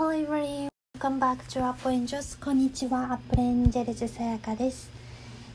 [0.00, 4.90] Hello everyone, welcome back to Apple Angels こんにちは、アップルエンジェルズさやかです、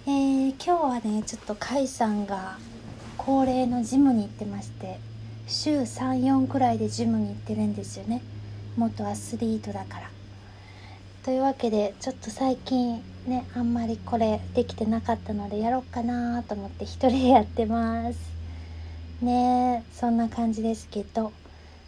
[0.06, 2.60] えー、今日はね、ちょっとカイさんが
[3.18, 5.00] 恒例のジムに行ってまして
[5.48, 8.22] 週34くらいでジムに行ってるんですよね
[8.78, 10.12] 元アスリートだから
[11.24, 18.20] というわけでちょっと最近ねあんまりこれできてなかったのでやろうかなと思って一人でやってます
[19.24, 21.34] ねそんな感じですけど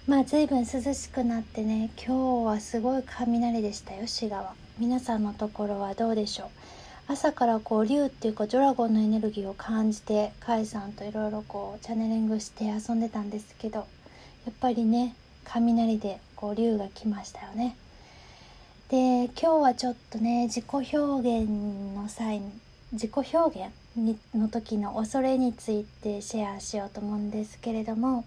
[0.07, 4.53] まあ随分涼しくなってね今日はすごい雷でしたよ滋賀は。
[4.79, 6.47] 皆さんのところはどうでしょう？
[7.09, 13.85] 朝からこう竜っていうかドラゴンのエネルギーを感じてカイさんといろいろこうチャネリングして遊んでたんですけどや
[14.51, 17.75] っぱりね雷でこう竜が来ましたよね。
[18.87, 21.49] で今日はちょっとね自己表現
[21.97, 22.41] の際
[22.93, 28.23] 自己表現の時の恐れについてシェアしようと思うんですけれども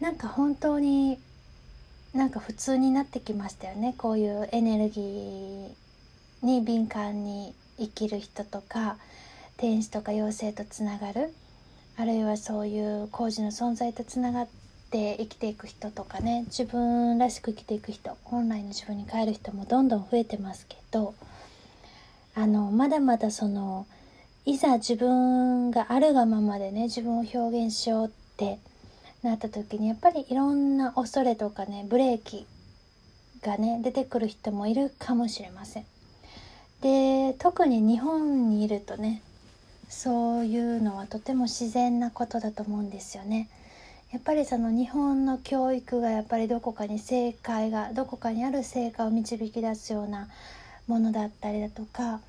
[0.00, 1.18] なんか本当に
[2.14, 3.94] なんか普通になってきましたよね。
[3.96, 5.70] こういうエネルギー
[6.42, 8.96] に敏感に生きる人とか
[9.56, 11.32] 天使とか妖精とつながる。
[11.98, 14.48] あるいはそういう工事の存在とつながっ
[14.90, 16.44] て生きていく人とかね。
[16.46, 21.14] 自分らしく生きていく人本来の自分に変える人もどんどん増えてますけど
[22.34, 23.86] あのまだまだその
[24.44, 28.58] いざ自分があるがままでね自分を表現しようって
[29.26, 32.46] なった時にやっぱりいろんな恐れとかねブレーキ
[33.42, 35.84] がね出てくる人もいるかもしれません。
[36.80, 39.22] で特に日本にいるとね
[39.88, 43.48] そういうのはとても自然なことだと思うんですよね。
[44.12, 50.28] やっぱりその日本の教育がやっぱりどこかに正解がどこかにある成果を導き出すような
[50.86, 52.20] ものだったりだとか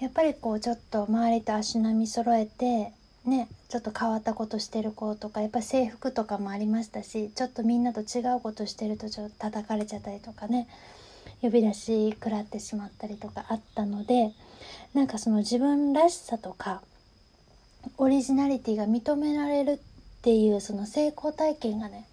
[0.00, 2.92] やっぱりこうちょっと周りと足並み揃えて
[3.24, 10.66] ねちょっと変わったことしてる子とかやっぱ制服とかもありましたしちょっとみんなと違うことしてるとちょっと叩かれちゃったりとかね
[11.40, 14.32] 呼び出し食らってしまったりとかあったので
[14.92, 16.82] なんかその自分らしさとか
[17.96, 19.78] オリジナリティが認められるっ
[20.22, 22.08] ていうその成功体験がね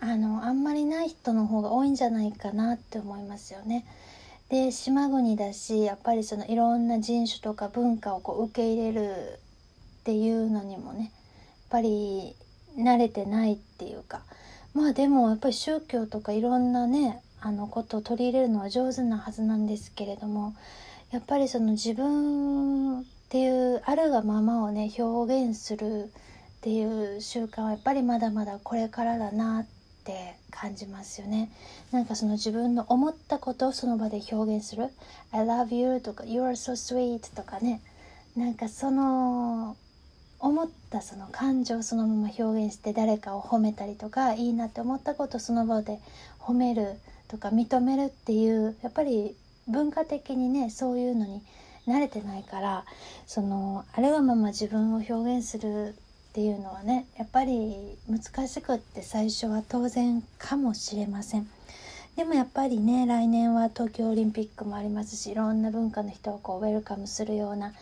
[0.00, 3.84] あのあんまりない人の方が多いんじゃないかなって思いますよね。
[4.48, 9.38] で島国だしやっぱりそのいろんな人種とか文化をこう受け入れる
[10.00, 11.10] っていうのにもねやっ
[11.70, 12.34] ぱり
[12.76, 14.22] 慣れてないっていうか
[14.74, 20.54] まあでもやっぱり宗教とかいろんなねあのことを取り入れるのは上手なはずなんですけれども
[21.10, 26.08] やっぱりその自分っていうあるがままをね表現するっ
[26.60, 29.66] ていう習慣はやっぱりまだまだこれからだなっ
[30.04, 31.50] て感じますよね。
[31.90, 34.88] なんかその自分の思ったことをその場で表現する
[35.32, 37.80] 「I love you」とか「You are so sweet」とかね
[38.36, 39.76] なんかその
[40.90, 46.00] ったその感情そのまま表現して誰かを褒めたりとかいいなって思ったことその場で
[46.40, 46.96] 褒める
[47.28, 49.36] とか認めるっていうやっぱり
[49.68, 51.42] 文化的にねそういうのに
[51.86, 52.84] 慣れてないから
[53.26, 55.94] そのあるがまま自分を表現する
[56.30, 61.48] っていうのはねやっぱり難しくって最初は当然かもしれません。
[62.16, 67.72] でもやっぱりね来年は東京オリンピックもありますしいろんな文化の人をこうウェルカムするような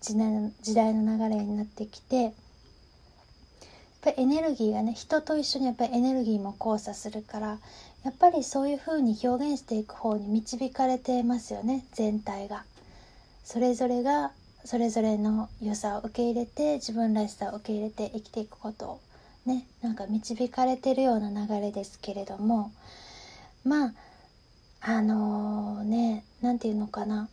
[0.00, 2.32] 時代の流れになってきて
[4.08, 7.58] ぱりエネルギーがね人と一緒にやっぱりエネルギーも交差するから
[8.04, 12.64] やっぱりそういう風に表現していく方に導かれてますよね全体が。
[13.44, 14.32] それぞれが
[14.64, 19.00] それぞれの良さを受け入れて自分らしさを受け入れて生きていくことを
[19.46, 22.70] ねなんか導かれてるような流れですけれども
[23.64, 23.92] まあ
[24.80, 27.28] あのー、ね何て言うのかな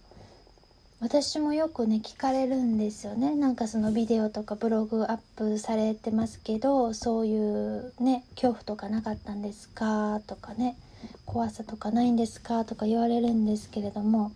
[1.01, 3.35] 私もよくね聞かれるんですよね。
[3.35, 10.77] なんかそのビデオとかブログアップされてますけどそういうね恐怖とかなかったんですかとかね。
[11.25, 14.31] 怖さとかないんですかとか言われるんですけれども。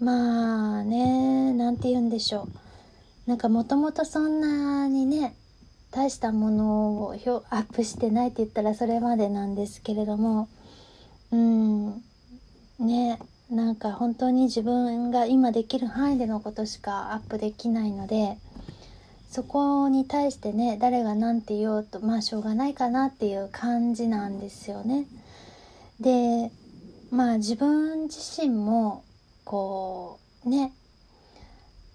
[0.00, 2.42] まあね何て言うんでしょ
[3.26, 3.28] う。
[3.28, 5.34] なんかもともとそんなにね
[5.90, 7.14] 大したものを
[7.50, 10.48] アップしてないって言ったらそれまでなんですけれども。
[11.32, 12.02] うん。
[12.78, 13.18] ね。
[13.50, 18.36] なんか本当に自分が今できる範囲でのことしかアップできないので
[19.30, 25.06] そこに対してね誰が何て言おうとまあしょうがないかなっていう感じなんですよね。
[26.00, 26.50] で
[27.10, 29.02] まあ自分自身も
[29.44, 30.72] こうね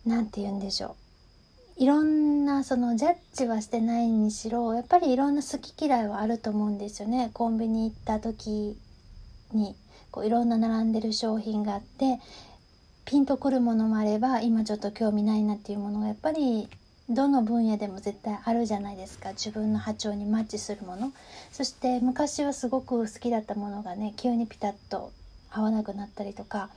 [0.05, 0.95] 何て言うんでしょ
[1.79, 1.83] う。
[1.83, 7.29] いろんなそのジャッジはしてないにしろやっぱりいろんな好き嫌いはあると思うんですよね。
[7.33, 8.75] コンビニ行った時
[9.53, 9.75] に。
[10.13, 12.19] こういろんな並んでる商品があって
[13.03, 16.69] ピンとくるものもあれば今ちょっと興味ないなっていうものがやっぱり
[17.09, 21.11] どの分野でも絶対あるじゃないですか自分の波長にマッチするもの
[21.51, 25.11] そして昔はすごく好きだったものがね急にピタッと
[25.51, 26.69] 合わなくなったりとか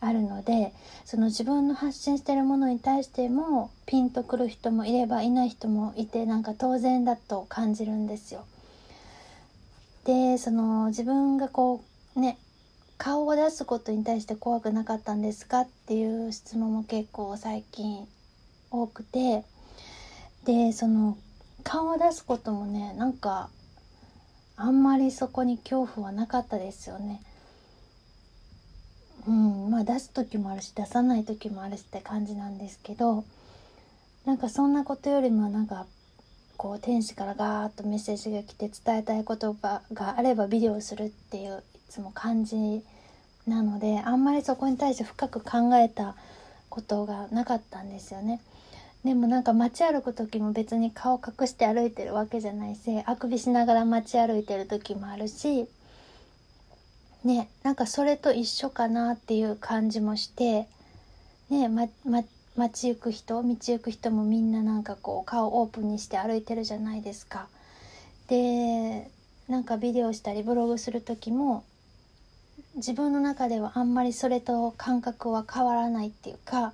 [0.00, 0.72] あるので
[1.04, 8.46] その自分の発信してるものに対してもピンとくる人もいればいない人もいてなんか当然だと感じるんですよ。
[10.04, 11.84] でその自分がこ
[12.16, 12.38] うね
[13.00, 18.06] 顔を出すことに対して怖くなかったんですかっていう質問も結構最近
[18.70, 19.42] 多くて
[20.44, 21.16] でその
[21.64, 23.48] 顔を出すこともねなんか
[24.54, 27.22] あんまりそこに恐怖はなかったですよね。
[29.26, 33.24] うんまあ出す時もあるし出さない時もあるしって感じなんですけど
[34.26, 35.86] なんかそんなことよりもなんか
[36.58, 42.82] こう天使からガーッとメッセージが来て伝えたい言葉があればビデオするっていうつも感じ
[43.46, 46.14] なのであんまりそこに対して深く考えた
[46.68, 48.40] ことがなかったんですよね。
[49.04, 55.66] でもなんか街歩く時も別に顔隠して歩いてるわけじゃないしあくびしながら街歩いてる時もあるし
[57.24, 60.66] ねなんかそれと一緒かなっていう感じもして
[61.48, 62.22] ねまま
[62.56, 67.48] 街行く人道行く人もみんななんかこう顔オープンにして歩いてるじゃないですか。
[68.28, 69.10] で
[69.48, 71.64] なんかビデオしたりブログする時も
[72.76, 76.72] 自分の中ではあんまりそれと感覚は変わらないっていうか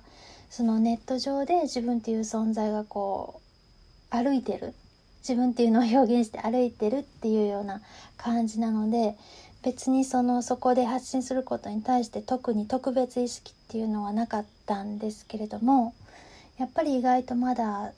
[0.49, 3.41] そのネット上で自分っていう存在がこ
[4.11, 4.73] う歩いてる
[5.27, 7.81] 自分っていうのを表現して歩いてるっていうような
[8.15, 9.15] 感じなので
[9.63, 15.93] 別にそのそこで発信することに対して特に特別意識っていうのはなかったんですけれども
[16.57, 17.91] やっぱり意外とまだ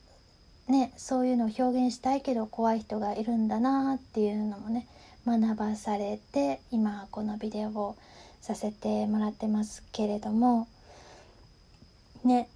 [0.67, 4.87] ねそういうのを表現したいけど怖い人がいるんだなっていうのもね
[5.25, 7.95] 学ばされて今このビデオを
[8.41, 10.67] させてもらってますけれども
[12.23, 12.49] ね。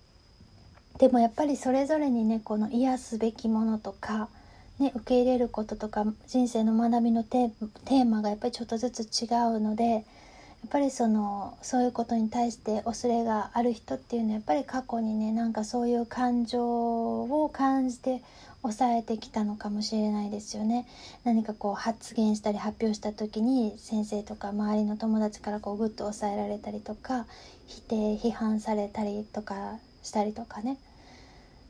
[1.00, 4.30] でもやっぱりそれぞれにねこの癒すべきものとか、
[4.80, 10.04] ね、受け入れることとか人生の学びのテーマがやっぱりちょっとずつ違うのでやっ
[10.70, 18.22] ぱりそのそういうことに対して恐れがある人っていうのはやっぱり過去にねなんかそういう感情を感じて
[18.64, 20.88] 抑えてきたのかもしれないですよね。
[21.26, 27.26] 何かこう発言したり発表した時に先生とか周りの友達からこうグッと抑えられたりとか
[27.68, 30.78] 否定批判されたりとかしたりとかね、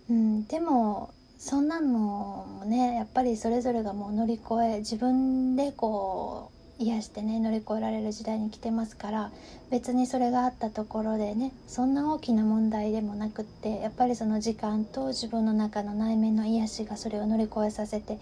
[0.09, 6.52] うん、でもそんなのもねやっぱりそれぞれがもう乗り越え自分でこう
[6.83, 9.31] 癒してね乗り越えられる時代に来てますから
[9.71, 18.17] 別にそれがあったところでねそんな大きな問題でもなくってやっぱりその時間と自分の中の内面の癒しがそれを乗り越えさせて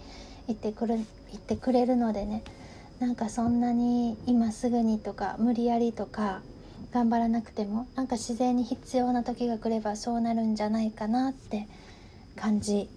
[0.48, 1.00] いってくるい
[1.36, 2.42] ってくれるのでね
[3.00, 6.40] なんかそんなに今すぐにとか無理やりとか
[6.92, 11.66] 頑張らなくてもなんか自然に必要な時が来ればそうなるんじゃないかなって
[12.36, 12.88] 感じ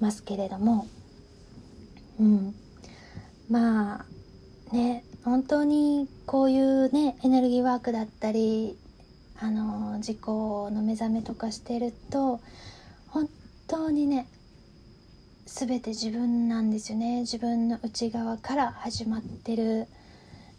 [0.00, 0.86] ますけれども。
[2.18, 2.54] うん。
[3.48, 8.76] まあね本当にこういうねエネルギーワークだったり
[9.38, 12.40] あの自己の目覚めとかしてると
[13.08, 13.28] 本
[13.68, 14.26] 当にね
[15.46, 17.20] 全て自分なんですよね。
[17.20, 19.86] 自分の内側から始まってる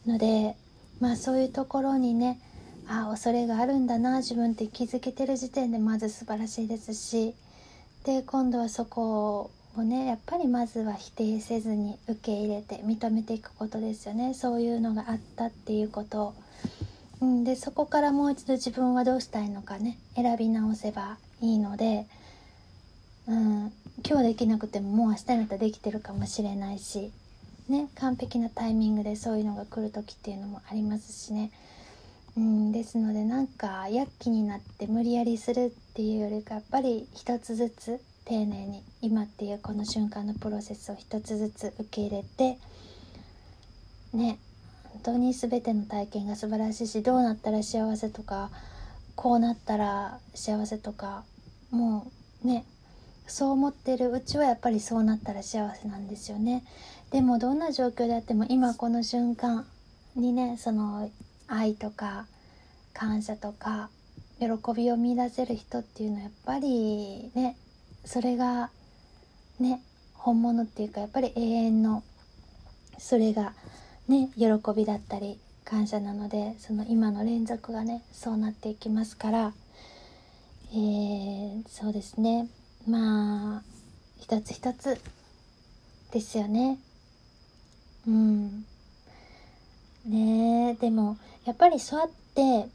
[0.06, 0.56] ので
[1.00, 2.40] まあそういうところにね
[2.88, 7.34] あ恐れがあるんだな自分って気づけてる時点でまず素晴らしいですし
[8.06, 14.34] で今度はそこをねやっぱりまずは否定せずに受け入れて認めていくことですよね。
[14.34, 16.34] そういうのがあったっていうこと。
[17.22, 22.06] うん、でそこからもう一度自分はどうしたいのかね選び直せばいいので、
[23.28, 23.72] うん、
[24.06, 27.12] 今日できなくてももう明日になったらできてるかもしれないし、
[27.70, 31.52] ね、完璧なタイミングでそういうのが来る時っていうのもありますしね、
[32.36, 42.58] うん、ですのでなんか躍起になって無理やりするっていうよりかやっぱり一つずつ丁寧に今っていうこの瞬間のプロセスを一つずつ受け入れて
[44.14, 44.40] ね
[44.86, 48.50] 本当に全ての体験が素晴らしいしどうなったら幸せとか
[49.16, 51.24] こうなったら幸せとか
[51.72, 52.12] も
[52.44, 52.66] うね
[53.28, 56.64] そう思ってるうちはやっぱりそうなったら幸せなんですよね。
[57.12, 59.66] でもどんな状況であっても今この瞬間
[60.16, 61.10] にねその
[61.48, 62.26] 愛とか
[62.94, 63.90] 感謝とか
[64.40, 67.56] 喜びを見出せる人っていうのはやっぱりね
[68.06, 68.70] それが
[69.60, 69.82] ね
[70.14, 72.04] 本物っていうかやっぱり永遠の
[72.98, 73.54] それが
[74.08, 74.46] ね喜
[74.76, 79.54] びだったり感謝なのでその今の連続がねそうなっていきますから
[80.76, 82.48] えー、そうですね。
[82.88, 83.62] まあ
[84.20, 85.00] 一つ一つ
[86.12, 86.80] ですよね。
[88.08, 88.66] うん。
[90.08, 92.70] ねでもやっぱりそうやって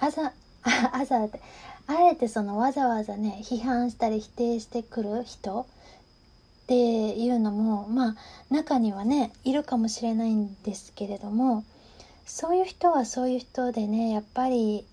[0.00, 0.32] 朝あ
[0.92, 1.40] 朝って
[1.86, 8.16] あえてそのわざわざね批判したり否定してくる人っていうのもまあ
[8.50, 11.64] 中にはねいるかもしれないんですけれども
[12.24, 14.86] そういう人はそういう人でねやっぱり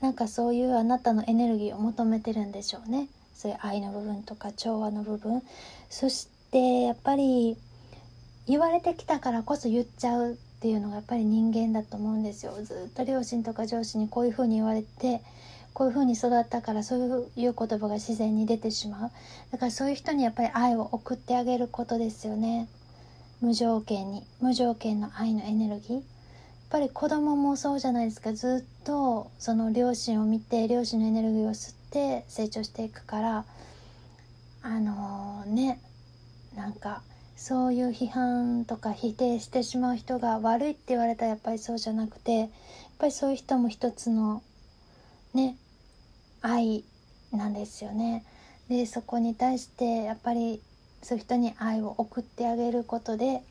[0.00, 3.08] なんかそういうあなたのエネルギーを求めてるんでしょうね。
[3.34, 5.42] そういう愛の部分とか調和の部分。
[5.90, 7.56] そしてやっぱり
[8.46, 12.52] 言われてきたからこそ言っちゃうっていうのがやっぱり人間だと思うんですよ。
[12.62, 15.20] ずっと両親とか上司にこういうふうに言われて
[15.74, 19.10] こういうふうに育ったからそういう言葉が自然に出てしまう。
[19.52, 22.68] だからそういう人にやっぱり愛を送ってあげることですよね。
[23.40, 24.24] 無条件に。
[24.40, 25.94] 無条件の愛のエネルギー。
[25.94, 26.02] やっ
[26.70, 28.32] ぱり子供もそうじゃないですか。
[28.32, 33.44] ずっとその両親を見て両親のエネルギーを吸って成長していくから。
[34.62, 35.80] あのー、ね。
[36.56, 37.02] なんか
[37.36, 42.48] そういう批判とか否定してしまう人が悪いって言われたらやっぱりそうじゃなくてやっ
[42.98, 44.42] ぱりそういう人も一つの
[45.34, 45.56] ね
[46.40, 46.84] 愛
[47.32, 48.24] なんですよね。
[48.68, 50.60] でそこに対してやっぱり
[51.02, 53.42] そういう人に愛を送ってあげることで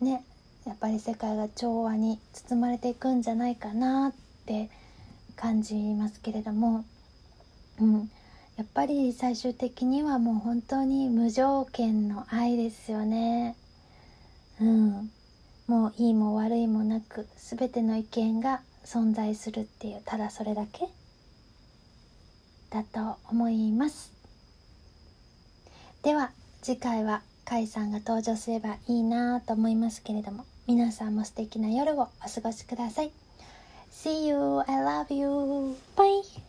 [0.00, 0.24] ね
[0.66, 4.12] やっぱり世界が調和に包まれていくんじゃないかなっ
[4.44, 4.68] て
[5.34, 6.84] 感じますけれども、
[7.80, 8.10] うん、
[8.56, 13.56] やっぱり最終的にはもう本当に無条件の愛ですよね。
[14.60, 15.10] うん、
[15.68, 20.88] もういいも悪いもなく全ての意見が存在するっていうただそれだけ？
[22.70, 24.12] だと思います。
[26.02, 26.30] では
[26.62, 33.10] 次回は甲斐さんが登場すればいいなと思いますけれども皆さんも素敵な夜をお過ごしください。
[33.92, 34.62] See you.
[34.66, 35.76] I love you.
[35.96, 36.47] Bye.